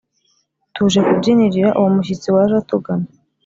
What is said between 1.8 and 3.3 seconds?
mushyitsi waje atugana